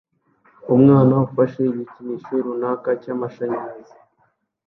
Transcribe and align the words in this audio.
Umwana 0.75 1.13
afashe 1.25 1.59
igikinisho 1.71 2.33
runaka 2.45 2.89
cyamashanyarazi 3.01 3.95